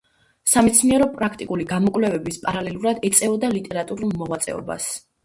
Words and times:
სამეცნიერო-პრაქტიკული 0.51 1.67
გამოკვლევების 1.71 2.39
პარალელურად 2.45 3.05
ეწეოდა 3.11 3.53
ლიტერატურულ 3.57 4.17
მოღვაწეობას. 4.23 4.89